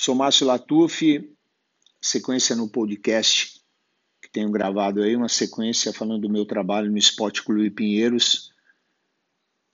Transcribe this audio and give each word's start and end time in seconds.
Sou 0.00 0.14
Márcio 0.14 0.46
Latuf, 0.46 1.28
sequência 2.00 2.54
no 2.54 2.68
podcast 2.68 3.60
que 4.22 4.30
tenho 4.30 4.48
gravado 4.48 5.02
aí, 5.02 5.16
uma 5.16 5.28
sequência 5.28 5.92
falando 5.92 6.20
do 6.20 6.30
meu 6.30 6.46
trabalho 6.46 6.88
no 6.88 6.96
Esporte 6.96 7.42
Clube 7.42 7.68
Pinheiros, 7.68 8.52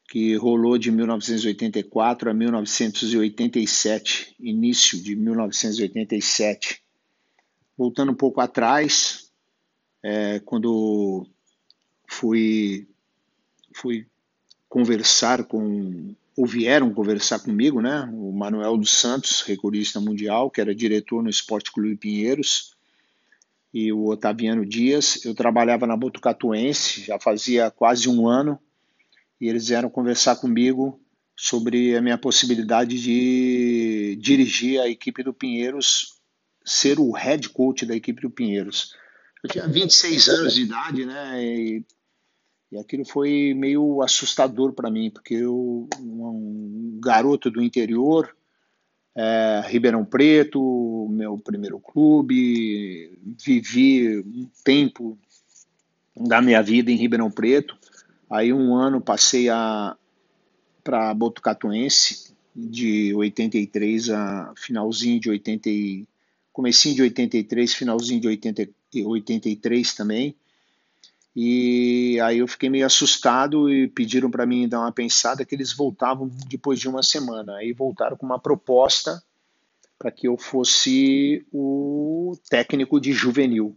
que 0.08 0.34
rolou 0.36 0.78
de 0.78 0.90
1984 0.90 2.30
a 2.30 2.32
1987, 2.32 4.34
início 4.40 4.98
de 4.98 5.14
1987. 5.14 6.82
Voltando 7.76 8.12
um 8.12 8.16
pouco 8.16 8.40
atrás, 8.40 9.30
é, 10.02 10.40
quando 10.40 11.26
fui, 12.08 12.88
fui 13.74 14.06
conversar 14.74 15.44
com, 15.44 16.16
ou 16.36 16.44
vieram 16.44 16.92
conversar 16.92 17.38
comigo, 17.38 17.80
né? 17.80 18.10
O 18.12 18.32
Manuel 18.32 18.76
dos 18.76 18.90
Santos, 18.90 19.40
recordista 19.42 20.00
mundial, 20.00 20.50
que 20.50 20.60
era 20.60 20.74
diretor 20.74 21.22
no 21.22 21.30
Esporte 21.30 21.70
Clube 21.70 21.94
Pinheiros, 21.94 22.74
e 23.72 23.92
o 23.92 24.06
Otaviano 24.08 24.66
Dias. 24.66 25.24
Eu 25.24 25.32
trabalhava 25.32 25.86
na 25.86 25.96
Botucatuense, 25.96 27.02
já 27.02 27.20
fazia 27.20 27.70
quase 27.70 28.08
um 28.08 28.26
ano, 28.26 28.58
e 29.40 29.48
eles 29.48 29.68
vieram 29.68 29.88
conversar 29.88 30.34
comigo 30.34 31.00
sobre 31.36 31.96
a 31.96 32.02
minha 32.02 32.18
possibilidade 32.18 33.00
de 33.00 34.18
dirigir 34.20 34.80
a 34.80 34.88
equipe 34.88 35.22
do 35.22 35.32
Pinheiros, 35.32 36.16
ser 36.64 36.98
o 36.98 37.12
head 37.12 37.48
coach 37.50 37.86
da 37.86 37.94
equipe 37.94 38.22
do 38.22 38.30
Pinheiros. 38.30 38.92
Eu 39.44 39.50
tinha 39.50 39.68
26 39.68 40.28
anos 40.30 40.54
de 40.56 40.62
idade, 40.62 41.06
né? 41.06 41.44
E, 41.44 41.84
e 42.74 42.78
aquilo 42.78 43.04
foi 43.04 43.54
meio 43.54 44.02
assustador 44.02 44.72
para 44.72 44.90
mim, 44.90 45.08
porque 45.08 45.34
eu, 45.34 45.88
um 46.00 46.98
garoto 47.00 47.48
do 47.48 47.62
interior, 47.62 48.36
é, 49.16 49.62
Ribeirão 49.66 50.04
Preto, 50.04 51.08
meu 51.10 51.38
primeiro 51.38 51.78
clube, 51.78 53.16
vivi 53.44 54.18
um 54.18 54.50
tempo 54.64 55.16
da 56.16 56.42
minha 56.42 56.60
vida 56.62 56.90
em 56.90 56.96
Ribeirão 56.96 57.30
Preto. 57.30 57.78
Aí 58.28 58.52
um 58.52 58.74
ano 58.74 59.00
passei 59.00 59.48
a 59.48 59.96
para 60.82 61.14
Botucatuense 61.14 62.34
de 62.54 63.14
83 63.14 64.10
a 64.10 64.52
finalzinho 64.56 65.20
de 65.20 65.30
80 65.30 65.70
comecinho 66.52 66.94
de 66.94 67.02
83, 67.02 67.74
finalzinho 67.74 68.20
de 68.20 68.28
80, 68.28 68.68
83 69.04 69.94
também. 69.94 70.36
E 71.34 72.20
aí 72.20 72.38
eu 72.38 72.46
fiquei 72.46 72.70
meio 72.70 72.86
assustado 72.86 73.68
e 73.68 73.88
pediram 73.88 74.30
para 74.30 74.46
mim 74.46 74.68
dar 74.68 74.80
uma 74.80 74.92
pensada 74.92 75.44
que 75.44 75.54
eles 75.54 75.72
voltavam 75.72 76.30
depois 76.48 76.78
de 76.78 76.88
uma 76.88 77.02
semana. 77.02 77.56
Aí 77.56 77.72
voltaram 77.72 78.16
com 78.16 78.24
uma 78.24 78.38
proposta 78.38 79.20
para 79.98 80.10
que 80.10 80.28
eu 80.28 80.36
fosse 80.36 81.44
o 81.52 82.36
técnico 82.48 83.00
de 83.00 83.12
juvenil, 83.12 83.76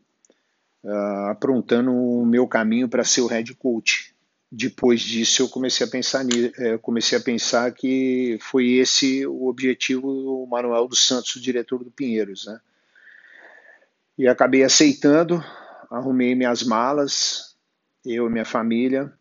uh, 0.83 1.29
aprontando 1.31 1.91
o 1.91 2.25
meu 2.25 2.47
caminho 2.47 2.87
para 2.87 3.03
ser 3.03 3.21
o 3.21 3.27
head 3.27 3.53
coach. 3.55 4.13
Depois 4.51 5.01
disso 5.01 5.41
eu 5.41 5.49
comecei 5.49 5.85
a 5.85 5.89
pensar 5.89 6.25
eh, 6.25 6.77
comecei 6.77 7.17
a 7.17 7.21
pensar 7.21 7.69
que 7.73 8.37
foi 8.39 8.73
esse 8.73 9.27
o 9.27 9.47
objetivo 9.47 10.13
do 10.13 10.47
Manuel 10.49 10.87
dos 10.87 11.05
Santos, 11.05 11.35
o 11.35 11.41
diretor 11.41 11.83
do 11.83 11.91
Pinheiros, 11.91 12.45
né? 12.45 12.59
E 14.17 14.25
acabei 14.25 14.63
aceitando, 14.63 15.43
arrumei 15.89 16.35
minhas 16.35 16.63
malas, 16.63 17.55
eu 18.05 18.27
e 18.27 18.31
minha 18.31 18.45
família. 18.45 19.11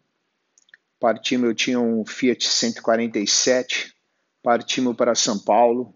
Partimos, 0.99 1.49
eu 1.49 1.55
tinha 1.55 1.81
um 1.81 2.05
Fiat 2.05 2.47
147, 2.47 3.95
partimos 4.43 4.97
para 4.97 5.15
São 5.15 5.39
Paulo. 5.39 5.95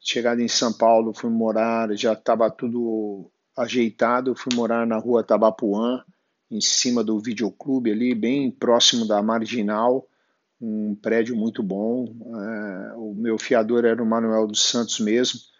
Chegado 0.00 0.40
em 0.40 0.48
São 0.48 0.72
Paulo, 0.72 1.14
fui 1.14 1.30
morar, 1.30 1.94
já 1.96 2.12
estava 2.12 2.50
tudo 2.50 3.30
ajeitado, 3.56 4.34
fui 4.34 4.54
morar 4.54 4.86
na 4.86 4.98
rua 4.98 5.22
Tabapuã, 5.22 6.02
em 6.50 6.60
cima 6.60 7.04
do 7.04 7.20
videoclube 7.20 7.92
ali, 7.92 8.14
bem 8.14 8.50
próximo 8.50 9.06
da 9.06 9.22
Marginal, 9.22 10.06
um 10.60 10.94
prédio 10.94 11.36
muito 11.36 11.62
bom. 11.62 12.04
É, 12.04 12.94
o 12.96 13.14
meu 13.14 13.38
fiador 13.38 13.84
era 13.84 14.02
o 14.02 14.06
Manuel 14.06 14.46
dos 14.46 14.62
Santos 14.62 14.98
mesmo 14.98 15.51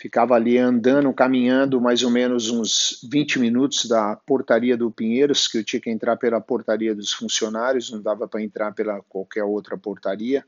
ficava 0.00 0.34
ali 0.34 0.56
andando, 0.56 1.12
caminhando 1.12 1.78
mais 1.78 2.02
ou 2.02 2.10
menos 2.10 2.48
uns 2.48 3.06
20 3.12 3.38
minutos 3.38 3.84
da 3.84 4.16
portaria 4.16 4.74
do 4.74 4.90
Pinheiros, 4.90 5.46
que 5.46 5.58
eu 5.58 5.64
tinha 5.64 5.78
que 5.78 5.90
entrar 5.90 6.16
pela 6.16 6.40
portaria 6.40 6.94
dos 6.94 7.12
funcionários, 7.12 7.90
não 7.90 8.00
dava 8.00 8.26
para 8.26 8.42
entrar 8.42 8.72
pela 8.72 9.02
qualquer 9.02 9.44
outra 9.44 9.76
portaria. 9.76 10.42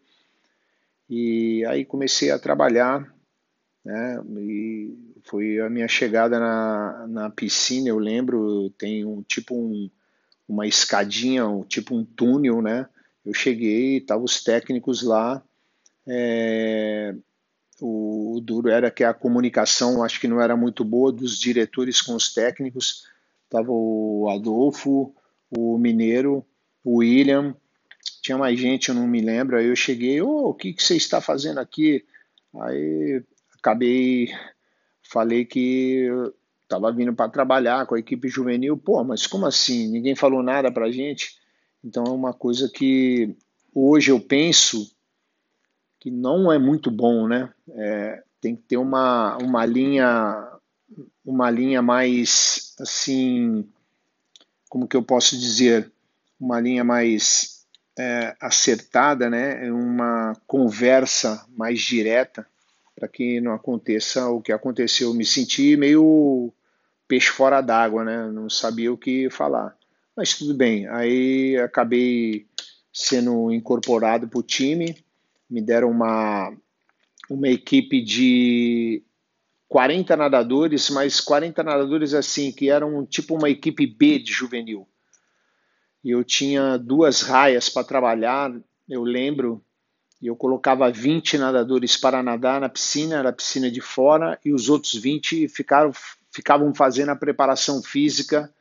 E 1.07 1.63
aí 1.67 1.85
comecei 1.85 2.31
a 2.31 2.39
trabalhar, 2.39 3.15
né? 3.85 4.23
E 4.39 4.97
foi 5.25 5.61
a 5.61 5.69
minha 5.69 5.87
chegada 5.87 6.41
na, 6.41 7.07
na 7.07 7.31
piscina, 7.31 7.91
eu 7.91 7.99
lembro, 7.99 8.71
tem 8.79 9.05
um 9.05 9.23
tipo 9.23 9.55
um, 9.55 9.91
uma 10.49 10.67
escadinha, 10.67 11.47
um, 11.47 11.63
tipo 11.63 11.95
um 11.95 12.03
túnel, 12.03 12.63
né? 12.63 12.89
Eu 13.23 13.35
cheguei, 13.35 13.99
estavam 13.99 14.25
os 14.25 14.43
técnicos 14.43 15.03
lá, 15.03 15.43
é, 16.07 17.15
o, 17.85 18.41
duro 18.41 18.69
era 18.69 18.93
que 18.93 19.03
a 19.03 19.13
comunicação 19.13 20.05
acho 20.05 20.21
que 20.21 20.29
não 20.29 20.41
era 20.41 20.57
muito 20.57 20.85
boa 20.85 21.11
dos 21.11 21.37
diretores 21.37 22.01
com 22.01 22.15
os 22.15 22.33
técnicos. 22.33 23.09
Tava 23.51 23.73
o 23.73 24.29
Adolfo, 24.31 25.13
o 25.51 25.77
Mineiro, 25.77 26.47
o 26.85 26.99
William, 26.99 27.57
tinha 28.23 28.39
mais 28.39 28.59
gente, 28.59 28.89
eu 28.89 28.95
não 28.95 29.09
me 29.09 29.21
lembro. 29.21 29.57
Aí 29.57 29.67
eu 29.67 29.75
cheguei, 29.75 30.23
oh, 30.23 30.51
o 30.51 30.55
que, 30.55 30.73
que 30.73 30.83
você 30.83 30.97
está 30.97 31.21
fazendo 31.21 31.59
aqui? 31.59 32.05
Aí 32.61 33.21
acabei, 33.59 34.29
falei 35.03 35.45
que 35.45 36.09
estava 36.63 36.93
vindo 36.93 37.13
para 37.13 37.31
trabalhar 37.31 37.85
com 37.87 37.97
a 37.97 37.99
equipe 37.99 38.29
juvenil. 38.29 38.77
Pô, 38.77 39.03
mas 39.03 39.27
como 39.27 39.45
assim? 39.45 39.89
Ninguém 39.89 40.15
falou 40.15 40.41
nada 40.41 40.71
para 40.71 40.93
gente. 40.93 41.37
Então 41.85 42.05
é 42.05 42.11
uma 42.11 42.33
coisa 42.33 42.71
que 42.73 43.35
hoje 43.75 44.13
eu 44.13 44.21
penso 44.21 44.89
que 46.03 46.11
não 46.11 46.51
é 46.51 46.59
muito 46.59 46.91
bom, 46.91 47.29
né? 47.29 47.49
É, 47.71 48.25
tem 48.41 48.57
que 48.57 48.63
ter 48.63 48.77
uma, 48.77 49.37
uma 49.37 49.65
linha 49.65 50.49
uma 51.25 51.49
linha 51.49 51.81
mais 51.81 52.75
assim, 52.81 53.65
como 54.69 54.89
que 54.89 54.97
eu 54.97 55.03
posso 55.05 55.39
dizer, 55.39 55.93
uma 56.41 56.59
linha 56.59 56.83
mais 56.83 57.65
é, 57.97 58.35
acertada, 58.41 59.31
né? 59.31 59.71
Uma 59.71 60.33
conversa 60.45 61.47
mais 61.57 61.81
direta 61.81 62.45
para 62.97 63.07
que 63.07 63.41
não 63.41 63.53
aconteça 63.53 64.29
o 64.29 64.43
que 64.43 64.51
aconteceu. 64.51 65.11
Eu 65.11 65.15
me 65.15 65.25
senti 65.25 65.77
meio 65.77 66.53
peixe 67.07 67.29
fora 67.29 67.61
d'água, 67.61 68.05
né? 68.05 68.29
Não 68.33 68.51
sabia 68.51 68.93
o 68.93 68.99
que 68.99 69.31
falar. 69.31 69.77
Mas 70.17 70.37
tudo 70.37 70.53
bem. 70.53 70.89
Aí 70.89 71.57
acabei 71.59 72.49
sendo 72.93 73.53
incorporado 73.53 74.27
para 74.27 74.41
o 74.41 74.43
time 74.43 74.97
me 75.53 75.61
deram 75.61 75.91
uma, 75.91 76.51
uma 77.29 77.49
equipe 77.49 78.01
de 78.01 79.03
40 79.69 80.17
nadadores, 80.17 80.89
mas 80.89 81.21
40 81.21 81.63
nadadores 81.63 82.15
assim, 82.15 82.51
que 82.51 82.71
eram 82.71 83.05
tipo 83.05 83.37
uma 83.37 83.51
equipe 83.51 83.87
B 83.87 84.19
de 84.19 84.33
juvenil. 84.33 84.89
E 86.03 86.11
eu 86.11 86.25
tinha 86.25 86.79
duas 86.79 87.21
raias 87.21 87.69
para 87.69 87.85
trabalhar, 87.85 88.51
eu 88.89 89.05
lembro, 89.05 89.63
e 90.21 90.27
eu 90.27 90.35
colocava 90.35 90.91
20 90.91 91.37
nadadores 91.37 91.99
para 91.99 92.23
nadar 92.23 92.59
na 92.59 92.69
piscina, 92.69 93.17
era 93.17 93.29
a 93.29 93.33
piscina 93.33 93.71
de 93.71 93.83
fora, 93.83 94.41
e 94.43 94.55
os 94.55 94.71
outros 94.71 94.95
20 94.95 95.49
ficaram, 95.49 95.93
ficavam 96.33 96.75
fazendo 96.75 97.11
a 97.11 97.17
preparação 97.17 97.83
física. 97.83 98.53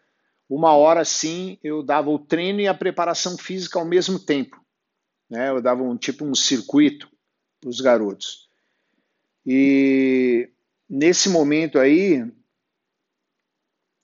Uma 0.49 0.75
hora 0.75 1.05
sim, 1.05 1.57
eu 1.63 1.81
dava 1.81 2.09
o 2.09 2.19
treino 2.19 2.59
e 2.59 2.67
a 2.67 2.73
preparação 2.73 3.37
física 3.37 3.79
ao 3.79 3.85
mesmo 3.85 4.19
tempo. 4.19 4.61
Né? 5.31 5.49
Eu 5.49 5.61
dava 5.61 5.81
um 5.81 5.95
tipo 5.95 6.25
um 6.25 6.35
circuito 6.35 7.09
para 7.61 7.69
os 7.69 7.79
garotos. 7.79 8.49
E 9.45 10.49
nesse 10.89 11.29
momento 11.29 11.79
aí, 11.79 12.29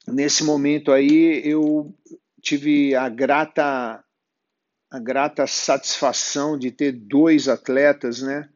nesse 0.08 0.46
momento 0.46 0.90
aí 0.92 1.42
eu 1.46 1.94
tive 2.42 2.96
a 2.96 3.10
grata 3.10 4.02
a 4.90 5.00
grata 5.00 5.46
satisfação 5.46 6.58
de 6.58 6.72
ter 6.72 6.94
dois 6.94 7.50
atletas, 7.50 8.22
né, 8.22 8.48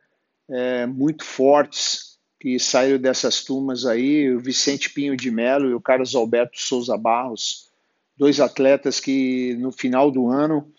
é, 0.50 0.86
muito 0.86 1.26
fortes 1.26 2.18
que 2.40 2.58
saíram 2.58 2.98
dessas 2.98 3.44
turmas 3.44 3.86
aí, 3.86 4.34
o 4.34 4.40
Vicente 4.40 4.90
Pinho 4.90 5.18
de 5.18 5.30
Melo 5.30 5.70
e 5.70 5.74
o 5.74 5.82
Carlos 5.82 6.16
Alberto 6.16 6.58
Souza 6.58 6.98
Barros, 6.98 7.70
dois 8.16 8.40
atletas 8.40 9.02
que 9.02 9.56
no 9.56 9.74
final 9.74 10.10
do 10.10 10.30
ano 10.30 10.74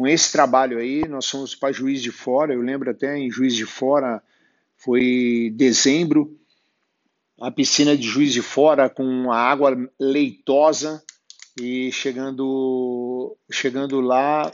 com 0.00 0.08
esse 0.08 0.32
trabalho 0.32 0.78
aí, 0.78 1.06
nós 1.06 1.28
fomos 1.28 1.54
para 1.54 1.74
Juiz 1.74 2.00
de 2.00 2.10
Fora, 2.10 2.54
eu 2.54 2.62
lembro 2.62 2.90
até 2.90 3.18
em 3.18 3.30
Juiz 3.30 3.54
de 3.54 3.66
Fora, 3.66 4.22
foi 4.74 5.52
dezembro, 5.54 6.40
a 7.38 7.50
piscina 7.50 7.94
de 7.94 8.08
Juiz 8.08 8.32
de 8.32 8.40
Fora 8.40 8.88
com 8.88 9.30
a 9.30 9.36
água 9.36 9.76
leitosa 10.00 11.04
e 11.60 11.92
chegando, 11.92 13.36
chegando 13.52 14.00
lá, 14.00 14.50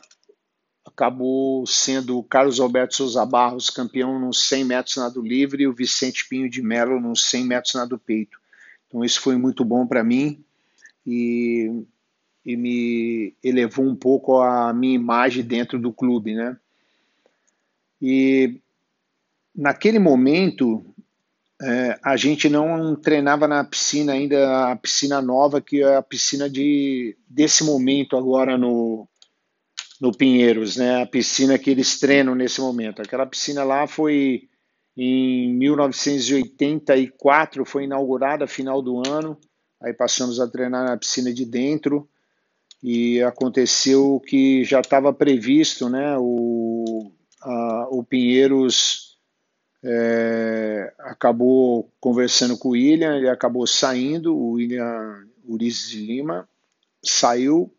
acabou 0.84 1.64
sendo 1.64 2.18
o 2.18 2.24
Carlos 2.24 2.58
Alberto 2.58 2.96
Souza 2.96 3.24
Barros 3.24 3.70
campeão 3.70 4.18
nos 4.18 4.48
100 4.48 4.64
metros 4.64 4.96
nado 4.96 5.22
livre 5.22 5.62
e 5.62 5.68
o 5.68 5.72
Vicente 5.72 6.28
Pinho 6.28 6.50
de 6.50 6.60
Mello 6.60 7.00
nos 7.00 7.24
100 7.24 7.44
metros 7.44 7.74
nado 7.74 7.96
peito. 7.96 8.36
Então 8.88 9.04
isso 9.04 9.20
foi 9.20 9.36
muito 9.36 9.64
bom 9.64 9.86
para 9.86 10.02
mim 10.02 10.44
e, 11.06 11.84
e 12.46 12.56
me 12.56 13.34
elevou 13.42 13.84
um 13.84 13.96
pouco 13.96 14.40
a 14.40 14.72
minha 14.72 14.94
imagem 14.94 15.42
dentro 15.42 15.80
do 15.80 15.92
clube, 15.92 16.32
né? 16.32 16.56
E 18.00 18.60
naquele 19.52 19.98
momento 19.98 20.86
é, 21.60 21.98
a 22.00 22.16
gente 22.16 22.48
não 22.48 22.94
treinava 22.94 23.48
na 23.48 23.64
piscina 23.64 24.12
ainda, 24.12 24.70
a 24.70 24.76
piscina 24.76 25.20
nova, 25.20 25.60
que 25.60 25.82
é 25.82 25.96
a 25.96 26.02
piscina 26.02 26.48
de, 26.48 27.16
desse 27.28 27.64
momento 27.64 28.16
agora 28.16 28.56
no, 28.56 29.08
no 30.00 30.16
Pinheiros, 30.16 30.76
né? 30.76 31.02
A 31.02 31.06
piscina 31.06 31.58
que 31.58 31.68
eles 31.68 31.98
treinam 31.98 32.36
nesse 32.36 32.60
momento. 32.60 33.02
Aquela 33.02 33.26
piscina 33.26 33.64
lá 33.64 33.88
foi 33.88 34.48
em 34.96 35.52
1984, 35.52 37.64
foi 37.64 37.82
inaugurada 37.84 38.46
final 38.46 38.80
do 38.80 39.02
ano. 39.04 39.36
Aí 39.82 39.92
passamos 39.92 40.38
a 40.38 40.46
treinar 40.46 40.84
na 40.84 40.96
piscina 40.96 41.34
de 41.34 41.44
dentro 41.44 42.08
e 42.82 43.22
aconteceu 43.22 44.20
que 44.20 44.64
já 44.64 44.80
estava 44.80 45.12
previsto, 45.12 45.88
né? 45.88 46.16
O, 46.18 47.10
a, 47.42 47.88
o 47.90 48.04
Pinheiros 48.04 49.18
é, 49.84 50.92
acabou 51.00 51.90
conversando 52.00 52.56
com 52.58 52.68
o 52.68 52.72
William, 52.72 53.16
ele 53.16 53.28
acabou 53.28 53.66
saindo, 53.66 54.36
o 54.36 54.52
William 54.52 55.26
Ulisses 55.44 55.90
de 55.90 56.04
Lima 56.04 56.48
saiu 57.02 57.72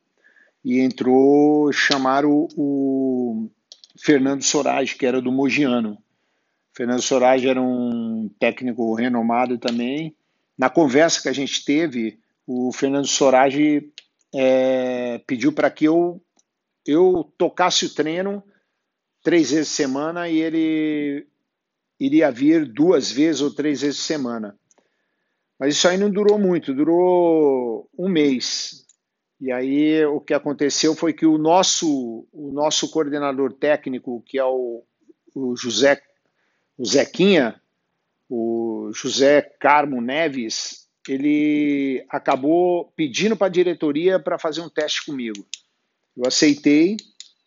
e 0.63 0.79
entrou, 0.79 1.71
chamaram 1.71 2.47
o, 2.55 3.49
Fernando 3.97 4.43
Sorage, 4.43 4.95
que 4.95 5.05
era 5.05 5.21
do 5.21 5.31
Mogiano. 5.31 5.97
Fernando 6.73 7.01
Sorage 7.01 7.49
era 7.49 7.61
um 7.61 8.29
técnico 8.39 8.93
renomado 8.93 9.57
também. 9.57 10.15
Na 10.57 10.69
conversa 10.69 11.21
que 11.21 11.29
a 11.29 11.33
gente 11.33 11.65
teve, 11.65 12.19
o 12.45 12.71
Fernando 12.71 13.07
Sorage 13.07 13.91
é, 14.33 15.19
pediu 15.25 15.53
para 15.53 15.69
que 15.69 15.85
eu, 15.85 16.21
eu 16.85 17.31
tocasse 17.37 17.85
o 17.85 17.93
treino 17.93 18.43
três 19.23 19.51
vezes 19.51 19.69
semana 19.69 20.29
e 20.29 20.37
ele 20.37 21.27
iria 21.99 22.31
vir 22.31 22.65
duas 22.65 23.11
vezes 23.11 23.41
ou 23.41 23.53
três 23.53 23.81
vezes 23.81 23.99
semana. 23.99 24.57
Mas 25.59 25.75
isso 25.75 25.87
aí 25.87 25.97
não 25.97 26.09
durou 26.09 26.37
muito, 26.37 26.73
durou 26.73 27.89
um 27.97 28.07
mês. 28.07 28.85
E 29.39 29.51
aí 29.51 30.05
o 30.05 30.19
que 30.19 30.33
aconteceu 30.33 30.95
foi 30.95 31.13
que 31.13 31.25
o 31.25 31.37
nosso, 31.37 32.27
o 32.31 32.51
nosso 32.51 32.89
coordenador 32.89 33.53
técnico, 33.53 34.23
que 34.25 34.37
é 34.37 34.45
o, 34.45 34.83
o 35.33 35.55
José 35.55 36.01
o 36.77 36.85
Zequinha, 36.85 37.59
o 38.29 38.91
José 38.93 39.41
Carmo 39.41 39.99
Neves, 39.99 40.86
ele 41.07 42.05
acabou 42.09 42.91
pedindo 42.95 43.35
para 43.35 43.47
a 43.47 43.51
diretoria 43.51 44.19
para 44.19 44.39
fazer 44.39 44.61
um 44.61 44.69
teste 44.69 45.05
comigo. 45.05 45.45
Eu 46.15 46.27
aceitei, 46.27 46.97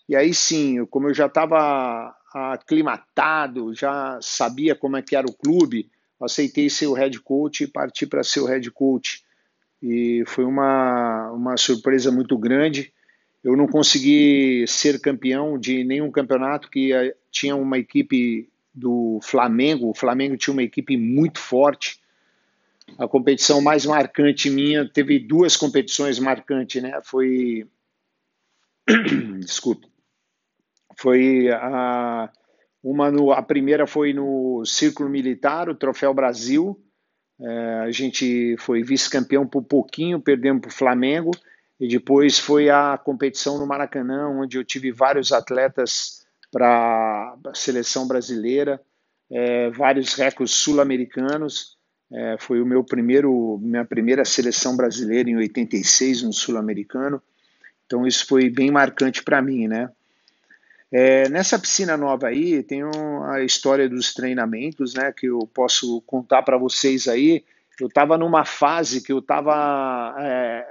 e 0.09 0.15
aí 0.15 0.33
sim, 0.33 0.85
como 0.87 1.09
eu 1.09 1.15
já 1.15 1.27
estava 1.27 2.15
aclimatado, 2.33 3.75
já 3.75 4.19
sabia 4.23 4.75
como 4.75 4.97
é 4.97 5.03
que 5.03 5.17
era 5.17 5.27
o 5.27 5.35
clube, 5.35 5.91
aceitei 6.21 6.71
ser 6.71 6.87
o 6.87 6.93
head 6.93 7.19
coach 7.21 7.65
e 7.65 7.67
parti 7.67 8.07
para 8.07 8.23
ser 8.23 8.41
o 8.41 8.47
head 8.47 8.71
coach 8.71 9.25
e 9.83 10.23
foi 10.27 10.45
uma, 10.45 11.31
uma 11.33 11.57
surpresa 11.57 12.11
muito 12.11 12.37
grande. 12.37 12.93
Eu 13.43 13.57
não 13.57 13.67
consegui 13.67 14.65
ser 14.67 15.01
campeão 15.01 15.59
de 15.59 15.83
nenhum 15.85 16.11
campeonato 16.11 16.69
que 16.71 16.93
eh, 16.93 17.15
tinha 17.31 17.57
uma 17.57 17.79
equipe 17.79 18.51
do 18.75 19.19
Flamengo. 19.23 19.89
O 19.89 19.95
Flamengo 19.95 20.37
tinha 20.37 20.53
uma 20.53 20.63
equipe 20.63 20.97
muito 20.97 21.39
forte. 21.39 22.00
A 22.99 23.09
competição 23.09 23.61
mais 23.61 23.87
marcante 23.87 24.51
minha 24.51 24.89
teve 24.89 25.19
duas 25.19 25.57
competições 25.57 26.19
marcantes, 26.19 26.83
né? 26.83 27.01
Foi 27.03 27.67
desculpe, 29.41 29.87
foi 30.99 31.51
a 31.51 32.31
uma 32.83 33.11
no, 33.11 33.31
a 33.33 33.43
primeira 33.43 33.87
foi 33.87 34.13
no 34.13 34.65
Círculo 34.65 35.09
Militar, 35.09 35.69
o 35.69 35.75
Troféu 35.75 36.15
Brasil, 36.15 36.83
é, 37.41 37.81
a 37.81 37.91
gente 37.91 38.55
foi 38.59 38.83
vice-campeão 38.83 39.47
por 39.47 39.63
pouquinho, 39.63 40.21
perdemos 40.21 40.61
para 40.61 40.69
o 40.69 40.75
Flamengo. 40.75 41.31
E 41.79 41.89
depois 41.89 42.39
foi 42.39 42.69
a 42.69 42.99
competição 42.99 43.59
no 43.59 43.67
Maracanã, 43.67 44.29
onde 44.29 44.59
eu 44.59 44.65
tive 44.65 44.93
vários 44.93 45.33
atletas 45.33 46.27
para 46.53 47.35
a 47.47 47.55
seleção 47.55 48.07
brasileira, 48.07 48.79
é, 49.31 49.71
vários 49.71 50.15
recordes 50.15 50.55
sul-americanos. 50.55 51.79
É, 52.13 52.37
foi 52.39 52.61
o 52.61 52.67
meu 52.67 52.83
primeiro, 52.83 53.59
minha 53.63 53.85
primeira 53.85 54.25
seleção 54.25 54.77
brasileira 54.77 55.31
em 55.31 55.37
86 55.37 56.23
no 56.23 56.33
sul-americano. 56.33 57.23
Então 57.87 58.07
isso 58.07 58.27
foi 58.27 58.51
bem 58.51 58.71
marcante 58.71 59.23
para 59.23 59.41
mim, 59.41 59.69
né? 59.69 59.91
É, 60.93 61.29
nessa 61.29 61.59
piscina 61.59 61.97
nova 61.97 62.27
aí, 62.27 62.63
tem 62.65 62.83
a 62.83 63.43
história 63.45 63.89
dos 63.89 64.13
treinamentos, 64.13 64.95
né, 64.95 65.13
que 65.13 65.27
eu 65.27 65.39
posso 65.55 66.01
contar 66.03 66.43
para 66.43 66.59
vocês 66.59 67.07
aí. 67.07 67.45
Eu 67.81 67.87
estava 67.87 68.19
numa 68.19 68.45
fase 68.45 69.01
que 69.01 69.13
eu 69.13 69.21
estava 69.21 70.17
é, 70.19 70.67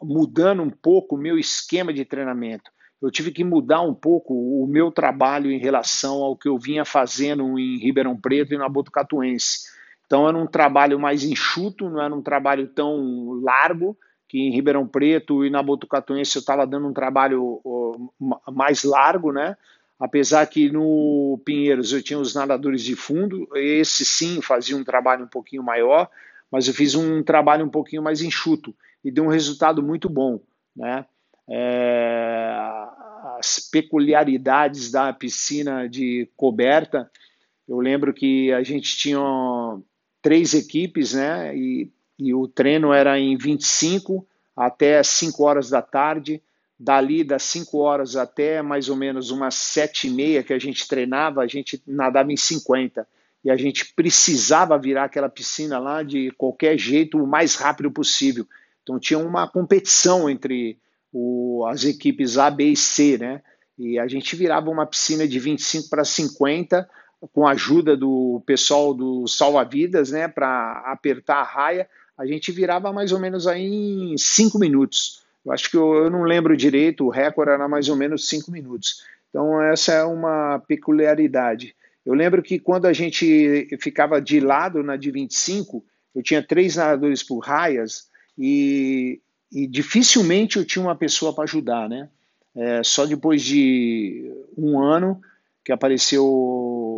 mudando 0.00 0.62
um 0.62 0.70
pouco 0.70 1.16
o 1.16 1.18
meu 1.18 1.38
esquema 1.38 1.92
de 1.92 2.04
treinamento. 2.04 2.70
Eu 3.00 3.10
tive 3.10 3.32
que 3.32 3.42
mudar 3.42 3.80
um 3.80 3.94
pouco 3.94 4.34
o 4.34 4.66
meu 4.66 4.92
trabalho 4.92 5.50
em 5.50 5.58
relação 5.58 6.22
ao 6.22 6.36
que 6.36 6.48
eu 6.48 6.58
vinha 6.58 6.84
fazendo 6.84 7.58
em 7.58 7.78
Ribeirão 7.78 8.16
Preto 8.16 8.54
e 8.54 8.58
na 8.58 8.68
Botucatuense. 8.68 9.71
Então 10.12 10.28
era 10.28 10.36
um 10.36 10.46
trabalho 10.46 11.00
mais 11.00 11.24
enxuto, 11.24 11.88
não 11.88 12.02
era 12.02 12.14
um 12.14 12.20
trabalho 12.20 12.68
tão 12.68 13.40
largo, 13.42 13.96
que 14.28 14.38
em 14.38 14.50
Ribeirão 14.50 14.86
Preto 14.86 15.42
e 15.42 15.48
na 15.48 15.62
Botucatuense 15.62 16.36
eu 16.36 16.40
estava 16.40 16.66
dando 16.66 16.86
um 16.86 16.92
trabalho 16.92 17.62
mais 18.52 18.84
largo, 18.84 19.32
né? 19.32 19.56
Apesar 19.98 20.44
que 20.44 20.70
no 20.70 21.40
Pinheiros 21.46 21.94
eu 21.94 22.02
tinha 22.02 22.18
os 22.18 22.34
nadadores 22.34 22.82
de 22.82 22.94
fundo, 22.94 23.48
esse 23.56 24.04
sim 24.04 24.42
fazia 24.42 24.76
um 24.76 24.84
trabalho 24.84 25.24
um 25.24 25.28
pouquinho 25.28 25.62
maior, 25.62 26.10
mas 26.50 26.68
eu 26.68 26.74
fiz 26.74 26.94
um 26.94 27.22
trabalho 27.22 27.64
um 27.64 27.70
pouquinho 27.70 28.02
mais 28.02 28.20
enxuto 28.20 28.76
e 29.02 29.10
deu 29.10 29.24
um 29.24 29.28
resultado 29.28 29.82
muito 29.82 30.10
bom, 30.10 30.40
né? 30.76 31.06
É, 31.48 32.54
as 33.38 33.58
peculiaridades 33.58 34.90
da 34.90 35.10
piscina 35.10 35.88
de 35.88 36.28
coberta, 36.36 37.10
eu 37.66 37.80
lembro 37.80 38.12
que 38.12 38.52
a 38.52 38.62
gente 38.62 38.94
tinha 38.98 39.18
três 40.22 40.54
equipes, 40.54 41.12
né? 41.12 41.54
E 41.56 41.90
e 42.22 42.32
o 42.32 42.46
treino 42.46 42.92
era 42.92 43.18
em 43.18 43.36
25 43.36 44.24
até 44.56 45.02
5 45.02 45.42
horas 45.42 45.68
da 45.70 45.82
tarde. 45.82 46.40
Dali, 46.78 47.24
das 47.24 47.42
5 47.42 47.78
horas 47.78 48.16
até 48.16 48.62
mais 48.62 48.88
ou 48.88 48.96
menos 48.96 49.30
umas 49.30 49.56
7 49.56 50.06
e 50.06 50.10
meia 50.10 50.42
que 50.42 50.52
a 50.52 50.58
gente 50.58 50.86
treinava, 50.86 51.42
a 51.42 51.46
gente 51.46 51.82
nadava 51.86 52.32
em 52.32 52.36
50. 52.36 53.06
E 53.44 53.50
a 53.50 53.56
gente 53.56 53.92
precisava 53.94 54.78
virar 54.78 55.04
aquela 55.04 55.28
piscina 55.28 55.80
lá 55.80 56.04
de 56.04 56.30
qualquer 56.32 56.78
jeito, 56.78 57.18
o 57.18 57.26
mais 57.26 57.56
rápido 57.56 57.90
possível. 57.90 58.46
Então 58.82 59.00
tinha 59.00 59.18
uma 59.18 59.48
competição 59.48 60.30
entre 60.30 60.78
o, 61.12 61.64
as 61.66 61.84
equipes 61.84 62.38
A, 62.38 62.50
B 62.50 62.68
e 62.68 62.76
C, 62.76 63.18
né? 63.18 63.42
E 63.76 63.98
a 63.98 64.06
gente 64.06 64.36
virava 64.36 64.70
uma 64.70 64.86
piscina 64.86 65.26
de 65.26 65.40
25 65.40 65.88
para 65.88 66.04
50 66.04 66.88
com 67.32 67.46
a 67.46 67.52
ajuda 67.52 67.96
do 67.96 68.42
pessoal 68.46 68.92
do 68.92 69.26
salva-vidas, 69.26 70.10
né, 70.10 70.26
para 70.28 70.82
apertar 70.86 71.36
a 71.36 71.44
raia 71.44 71.88
a 72.16 72.26
gente 72.26 72.52
virava 72.52 72.92
mais 72.92 73.12
ou 73.12 73.18
menos 73.18 73.46
aí 73.46 73.66
em 73.66 74.16
cinco 74.16 74.58
minutos. 74.58 75.22
Eu 75.44 75.52
acho 75.52 75.70
que 75.70 75.76
eu, 75.76 75.94
eu 76.04 76.10
não 76.10 76.22
lembro 76.22 76.56
direito, 76.56 77.04
o 77.04 77.10
recorde 77.10 77.50
era 77.50 77.68
mais 77.68 77.88
ou 77.88 77.96
menos 77.96 78.28
cinco 78.28 78.50
minutos. 78.50 79.02
Então, 79.28 79.60
essa 79.62 79.92
é 79.92 80.04
uma 80.04 80.60
peculiaridade. 80.60 81.74
Eu 82.04 82.14
lembro 82.14 82.42
que 82.42 82.58
quando 82.58 82.86
a 82.86 82.92
gente 82.92 83.76
ficava 83.80 84.20
de 84.20 84.40
lado 84.40 84.82
na 84.82 84.96
de 84.96 85.10
25, 85.10 85.84
eu 86.14 86.22
tinha 86.22 86.42
três 86.42 86.76
nadadores 86.76 87.22
por 87.22 87.38
raias 87.38 88.08
e, 88.38 89.20
e 89.50 89.66
dificilmente 89.66 90.58
eu 90.58 90.64
tinha 90.64 90.84
uma 90.84 90.96
pessoa 90.96 91.34
para 91.34 91.44
ajudar, 91.44 91.88
né? 91.88 92.08
É, 92.54 92.82
só 92.82 93.06
depois 93.06 93.42
de 93.42 94.30
um 94.56 94.80
ano 94.80 95.20
que 95.64 95.72
apareceu 95.72 96.24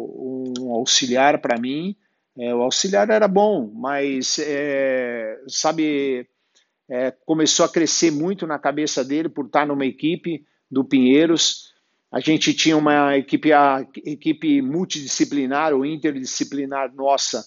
um 0.05 0.73
auxiliar 0.73 1.41
para 1.41 1.59
mim 1.59 1.97
é, 2.37 2.53
o 2.53 2.63
auxiliar 2.63 3.09
era 3.11 3.29
bom, 3.29 3.71
mas, 3.73 4.39
é, 4.41 5.41
sabe, 5.47 6.29
é, 6.89 7.13
começou 7.25 7.65
a 7.65 7.69
crescer 7.69 8.11
muito 8.11 8.47
na 8.47 8.59
cabeça 8.59 9.05
dele 9.05 9.29
por 9.29 9.47
estar 9.47 9.67
numa 9.67 9.87
equipe 9.87 10.45
do 10.69 10.85
Pinheiros. 10.85 11.73
A 12.11 12.19
gente 12.19 12.53
tinha 12.53 12.77
uma 12.77 13.17
equipe, 13.17 13.53
a 13.53 13.87
equipe 14.05 14.61
multidisciplinar 14.61 15.73
ou 15.73 15.87
interdisciplinar 15.87 16.93
nossa, 16.93 17.47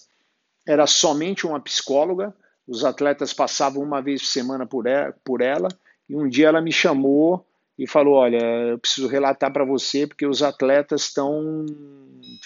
era 0.66 0.86
somente 0.86 1.46
uma 1.46 1.60
psicóloga. 1.60 2.34
Os 2.66 2.84
atletas 2.84 3.32
passavam 3.34 3.82
uma 3.82 4.00
vez 4.00 4.22
por 4.22 4.28
semana 4.28 4.66
por 4.66 4.86
ela, 4.86 5.14
por 5.22 5.40
ela 5.42 5.68
e 6.08 6.16
um 6.16 6.28
dia 6.28 6.48
ela 6.48 6.60
me 6.60 6.72
chamou 6.72 7.46
e 7.78 7.86
falou: 7.86 8.14
Olha, 8.14 8.42
eu 8.42 8.78
preciso 8.78 9.06
relatar 9.06 9.52
para 9.52 9.64
você 9.64 10.06
porque 10.06 10.26
os 10.26 10.42
atletas 10.42 11.02
estão 11.04 11.64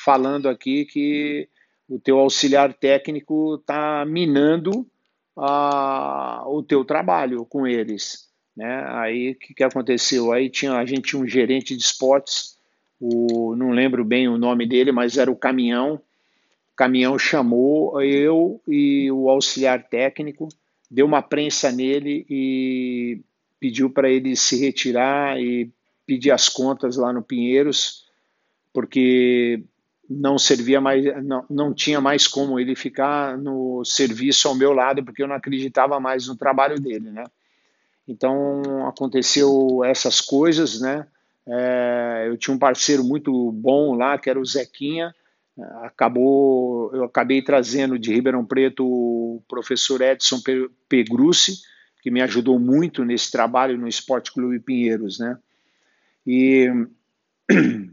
falando 0.05 0.49
aqui 0.49 0.85
que 0.85 1.49
o 1.89 1.99
teu 1.99 2.19
auxiliar 2.19 2.73
técnico 2.75 3.57
está 3.57 4.05
minando 4.05 4.87
a, 5.37 6.45
o 6.47 6.63
teu 6.63 6.85
trabalho 6.85 7.45
com 7.47 7.67
eles. 7.67 8.29
Né? 8.57 8.85
Aí 8.89 9.31
o 9.31 9.35
que, 9.35 9.55
que 9.55 9.65
aconteceu? 9.65 10.33
Aí 10.33 10.51
tinha, 10.51 10.75
a 10.75 10.85
gente 10.85 11.11
tinha 11.11 11.23
um 11.23 11.27
gerente 11.27 11.75
de 11.75 11.83
esportes, 11.83 12.59
o, 13.01 13.57
não 13.57 13.71
lembro 13.71 14.05
bem 14.05 14.29
o 14.29 14.39
nome 14.39 14.67
dele, 14.67 14.93
mas 14.93 15.17
era 15.17 15.31
o 15.31 15.37
caminhão. 15.37 15.95
O 15.95 16.77
caminhão 16.77 17.19
chamou 17.19 18.01
eu 18.03 18.61
e 18.69 19.11
o 19.11 19.29
auxiliar 19.29 19.83
técnico, 19.89 20.49
deu 20.91 21.07
uma 21.07 21.23
prensa 21.23 21.73
nele 21.73 22.27
e 22.29 23.21
pediu 23.63 23.89
para 23.89 24.11
ele 24.11 24.35
se 24.35 24.59
retirar 24.59 25.41
e 25.41 25.71
pedir 26.05 26.33
as 26.33 26.49
contas 26.49 26.97
lá 26.97 27.13
no 27.13 27.23
Pinheiros, 27.23 28.07
porque 28.73 29.63
não 30.11 30.37
servia 30.37 30.81
mais, 30.81 31.05
não, 31.25 31.47
não 31.49 31.73
tinha 31.73 32.01
mais 32.01 32.27
como 32.27 32.59
ele 32.59 32.75
ficar 32.75 33.39
no 33.39 33.85
serviço 33.85 34.49
ao 34.49 34.57
meu 34.57 34.73
lado, 34.73 35.05
porque 35.05 35.23
eu 35.23 35.29
não 35.29 35.37
acreditava 35.37 36.01
mais 36.01 36.27
no 36.27 36.37
trabalho 36.37 36.81
dele, 36.81 37.13
né? 37.13 37.23
Então 38.09 38.85
aconteceu 38.89 39.85
essas 39.85 40.21
coisas, 40.21 40.81
né? 40.81 41.07
É, 41.47 42.25
eu 42.27 42.37
tinha 42.37 42.53
um 42.53 42.59
parceiro 42.59 43.05
muito 43.05 43.53
bom 43.53 43.95
lá, 43.95 44.19
que 44.19 44.29
era 44.29 44.41
o 44.41 44.45
Zequinha. 44.45 45.15
Acabou, 45.83 46.93
eu 46.93 47.05
acabei 47.05 47.41
trazendo 47.43 47.97
de 47.97 48.13
Ribeirão 48.13 48.45
Preto 48.45 48.85
o 48.85 49.41
professor 49.47 50.01
Edson 50.01 50.41
Pegrucci, 50.89 51.61
que 52.03 52.11
me 52.11 52.21
ajudou 52.21 52.59
muito 52.59 53.05
nesse 53.05 53.31
trabalho 53.31 53.79
no 53.79 53.87
Esporte 53.87 54.33
Clube 54.33 54.59
Pinheiros, 54.59 55.21
né? 55.21 55.39
E, 56.27 56.69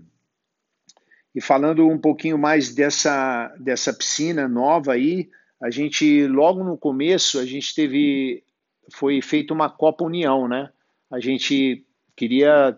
e 1.33 1.39
falando 1.39 1.87
um 1.87 1.97
pouquinho 1.97 2.37
mais 2.37 2.73
dessa, 2.73 3.55
dessa 3.59 3.93
piscina 3.93 4.47
nova 4.47 4.93
aí, 4.93 5.29
a 5.61 5.69
gente, 5.69 6.25
logo 6.25 6.63
no 6.63 6.75
começo, 6.75 7.37
a 7.37 7.45
gente 7.45 7.75
teve, 7.75 8.43
foi 8.91 9.21
feita 9.21 9.53
uma 9.53 9.69
Copa 9.69 10.03
União, 10.03 10.47
né? 10.47 10.71
A 11.11 11.19
gente 11.19 11.85
queria 12.15 12.75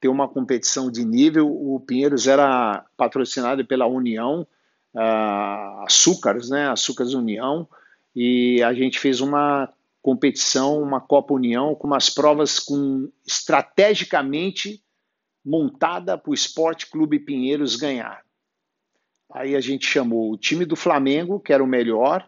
ter 0.00 0.08
uma 0.08 0.28
competição 0.28 0.90
de 0.90 1.04
nível, 1.04 1.48
o 1.48 1.78
Pinheiros 1.78 2.26
era 2.26 2.84
patrocinado 2.96 3.64
pela 3.64 3.86
União, 3.86 4.46
uh, 4.94 5.84
Açúcares, 5.84 6.50
né? 6.50 6.68
Açúcares 6.68 7.14
União, 7.14 7.68
e 8.14 8.60
a 8.64 8.74
gente 8.74 8.98
fez 8.98 9.20
uma 9.20 9.72
competição, 10.06 10.80
uma 10.80 11.00
Copa 11.00 11.34
União, 11.34 11.74
com 11.74 11.88
umas 11.88 12.08
provas 12.08 12.60
com 12.60 13.10
estrategicamente 13.26 14.80
montada 15.44 16.16
para 16.16 16.30
o 16.30 16.34
Esporte 16.34 16.88
Clube 16.88 17.18
Pinheiros 17.18 17.74
ganhar. 17.74 18.22
Aí 19.28 19.56
a 19.56 19.60
gente 19.60 19.84
chamou 19.84 20.30
o 20.30 20.36
time 20.36 20.64
do 20.64 20.76
Flamengo, 20.76 21.40
que 21.40 21.52
era 21.52 21.60
o 21.60 21.66
melhor, 21.66 22.24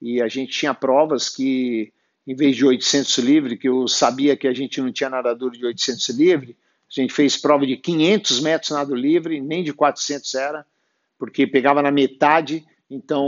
e 0.00 0.22
a 0.22 0.28
gente 0.28 0.52
tinha 0.52 0.72
provas 0.72 1.28
que, 1.28 1.92
em 2.24 2.36
vez 2.36 2.54
de 2.54 2.64
800 2.64 3.18
livre, 3.18 3.56
que 3.58 3.68
eu 3.68 3.88
sabia 3.88 4.36
que 4.36 4.46
a 4.46 4.54
gente 4.54 4.80
não 4.80 4.92
tinha 4.92 5.10
nadador 5.10 5.50
de 5.50 5.66
800 5.66 6.08
livre, 6.10 6.56
a 6.88 7.00
gente 7.00 7.12
fez 7.12 7.36
prova 7.36 7.66
de 7.66 7.76
500 7.78 8.38
metros 8.38 8.70
nado 8.70 8.94
livre, 8.94 9.40
nem 9.40 9.64
de 9.64 9.72
400 9.72 10.32
era, 10.36 10.64
porque 11.18 11.48
pegava 11.48 11.82
na 11.82 11.90
metade 11.90 12.64
então, 12.94 13.26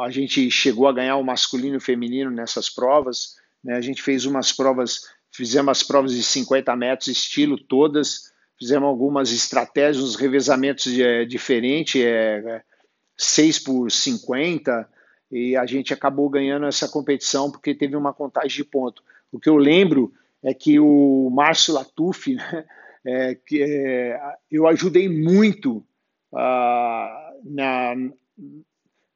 a 0.00 0.10
gente 0.10 0.50
chegou 0.50 0.86
a 0.86 0.92
ganhar 0.92 1.16
o 1.16 1.24
masculino 1.24 1.74
e 1.74 1.78
o 1.78 1.80
feminino 1.80 2.30
nessas 2.30 2.70
provas. 2.70 3.36
Né? 3.62 3.76
A 3.76 3.80
gente 3.80 4.02
fez 4.02 4.24
umas 4.24 4.52
provas, 4.52 5.00
fizemos 5.34 5.70
as 5.70 5.82
provas 5.82 6.12
de 6.12 6.22
50 6.22 6.74
metros, 6.76 7.08
estilo 7.08 7.58
todas, 7.58 8.32
fizemos 8.58 8.88
algumas 8.88 9.32
estratégias, 9.32 10.04
uns 10.04 10.16
revezamentos 10.16 10.86
é, 10.98 11.24
diferentes, 11.24 12.00
é, 12.02 12.62
6 13.16 13.58
por 13.60 13.90
50, 13.90 14.88
e 15.30 15.56
a 15.56 15.66
gente 15.66 15.92
acabou 15.92 16.28
ganhando 16.28 16.66
essa 16.66 16.88
competição 16.88 17.50
porque 17.50 17.74
teve 17.74 17.96
uma 17.96 18.12
contagem 18.12 18.56
de 18.56 18.64
ponto. 18.64 19.02
O 19.30 19.38
que 19.38 19.48
eu 19.48 19.56
lembro 19.56 20.12
é 20.42 20.54
que 20.54 20.78
o 20.78 21.30
Márcio 21.30 21.74
Latuf, 21.74 22.34
né, 22.34 22.64
é, 23.04 23.34
que, 23.34 23.62
é, 23.62 24.18
eu 24.50 24.66
ajudei 24.66 25.08
muito 25.08 25.84
uh, 26.32 27.44
na, 27.44 27.94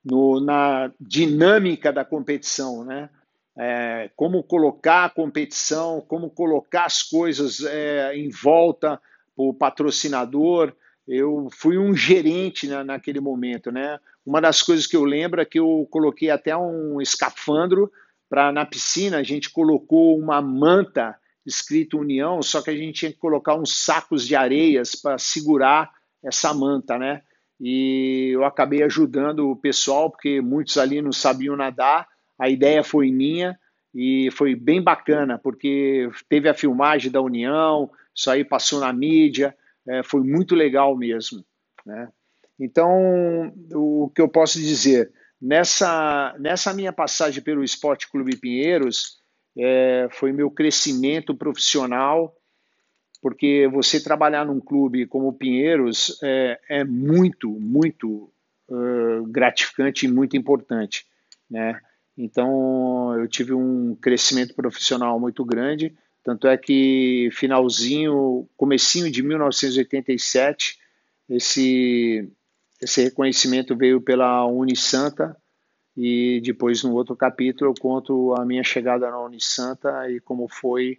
no, 0.05 0.41
na 0.41 0.93
dinâmica 1.01 1.93
da 1.93 2.05
competição, 2.05 2.85
né? 2.85 3.09
É, 3.57 4.11
como 4.17 4.43
colocar 4.43 5.05
a 5.05 5.11
competição, 5.11 6.01
como 6.09 6.31
colocar 6.31 6.87
as 6.87 7.03
coisas 7.03 7.63
é, 7.63 8.17
em 8.17 8.31
volta 8.31 9.01
para 9.37 9.45
o 9.45 9.55
patrocinador. 9.55 10.73
Eu 11.07 11.49
fui 11.53 11.77
um 11.77 11.95
gerente 11.95 12.67
na, 12.67 12.83
naquele 12.83 13.21
momento, 13.21 13.71
né? 13.71 13.99
Uma 14.25 14.41
das 14.41 14.63
coisas 14.63 14.87
que 14.87 14.97
eu 14.97 15.05
lembro 15.05 15.41
é 15.41 15.45
que 15.45 15.59
eu 15.59 15.87
coloquei 15.91 16.31
até 16.31 16.57
um 16.57 17.01
escafandro 17.01 17.91
para 18.33 18.51
na 18.51 18.65
piscina 18.65 19.19
a 19.19 19.23
gente 19.23 19.51
colocou 19.51 20.19
uma 20.19 20.41
manta 20.41 21.15
escrito 21.45 21.99
União, 21.99 22.41
só 22.41 22.63
que 22.63 22.71
a 22.71 22.77
gente 22.77 23.01
tinha 23.01 23.13
que 23.13 23.19
colocar 23.19 23.55
uns 23.55 23.85
sacos 23.85 24.27
de 24.27 24.35
areias 24.35 24.95
para 24.95 25.19
segurar 25.19 25.91
essa 26.25 26.55
manta, 26.55 26.99
né? 26.99 27.21
E 27.65 28.31
eu 28.33 28.45
acabei 28.45 28.83
ajudando 28.83 29.49
o 29.49 29.55
pessoal, 29.55 30.11
porque 30.11 30.41
muitos 30.41 30.77
ali 30.77 31.01
não 31.01 31.13
sabiam 31.13 31.55
nadar. 31.55 32.09
A 32.37 32.49
ideia 32.49 32.83
foi 32.83 33.13
minha 33.13 33.57
e 33.95 34.31
foi 34.33 34.57
bem 34.57 34.83
bacana, 34.83 35.39
porque 35.39 36.11
teve 36.29 36.49
a 36.49 36.55
filmagem 36.55 37.09
da 37.09 37.21
União, 37.21 37.89
isso 38.13 38.29
aí 38.29 38.45
passou 38.45 38.81
na 38.81 38.93
mídia, 38.93 39.57
é, 39.87 40.03
foi 40.03 40.25
muito 40.25 40.57
legal 40.57 40.97
mesmo. 40.97 41.45
Né? 41.87 42.09
Então, 42.59 43.53
o 43.73 44.11
que 44.13 44.21
eu 44.21 44.29
posso 44.29 44.59
dizer, 44.59 45.13
nessa, 45.41 46.35
nessa 46.41 46.75
minha 46.75 46.93
passagem 46.93 47.45
pelo 47.45 47.63
Esporte 47.63 48.11
Clube 48.11 48.37
Pinheiros, 48.37 49.21
é, 49.57 50.09
foi 50.11 50.33
meu 50.33 50.51
crescimento 50.51 51.33
profissional, 51.33 52.35
porque 53.23 53.71
você 53.73 54.03
trabalhar 54.03 54.45
num 54.45 54.61
clube 54.61 55.07
como 55.07 55.29
o 55.29 55.33
Pinheiros 55.33 56.19
é, 56.21 56.61
é 56.69 56.85
muito, 56.85 57.49
muito 57.49 58.29
uh, 58.69 59.25
gratificante 59.29 60.07
e 60.07 60.09
muito 60.11 60.37
importante, 60.37 61.07
né? 61.49 61.81
Então 62.19 63.17
eu 63.17 63.29
tive 63.29 63.55
um 63.55 63.95
crescimento 63.95 64.55
profissional 64.55 65.19
muito 65.21 65.45
grande, 65.45 65.95
tanto 66.25 66.49
é 66.49 66.59
que 66.59 67.31
finalzinho, 67.33 68.49
comecinho 68.57 69.11
de 69.11 69.23
1987, 69.23 70.79
esse 71.29 72.29
esse 72.81 73.05
reconhecimento 73.05 73.77
veio 73.77 74.01
pela 74.01 74.45
Unisanta 74.45 75.37
e 75.97 76.41
depois 76.45 76.83
no 76.83 76.93
outro 76.95 77.15
capítulo 77.15 77.71
eu 77.71 77.75
conto 77.81 78.35
a 78.35 78.45
minha 78.45 78.65
chegada 78.65 79.09
na 79.09 79.21
Unisanta 79.21 80.11
e 80.11 80.19
como 80.19 80.49
foi 80.49 80.99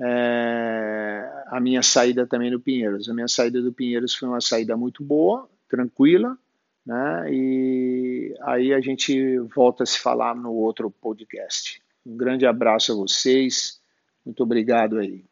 é, 0.00 1.44
a 1.48 1.60
minha 1.60 1.82
saída 1.82 2.26
também 2.26 2.50
do 2.50 2.60
Pinheiros. 2.60 3.08
A 3.08 3.14
minha 3.14 3.28
saída 3.28 3.60
do 3.60 3.72
Pinheiros 3.72 4.14
foi 4.14 4.28
uma 4.28 4.40
saída 4.40 4.76
muito 4.76 5.02
boa, 5.02 5.48
tranquila, 5.68 6.36
né? 6.84 7.32
E 7.32 8.34
aí 8.42 8.72
a 8.72 8.80
gente 8.80 9.38
volta 9.54 9.82
a 9.84 9.86
se 9.86 9.98
falar 9.98 10.34
no 10.34 10.52
outro 10.52 10.90
podcast. 10.90 11.82
Um 12.04 12.16
grande 12.16 12.46
abraço 12.46 12.92
a 12.92 12.94
vocês, 12.94 13.80
muito 14.24 14.42
obrigado 14.42 14.98
aí. 14.98 15.24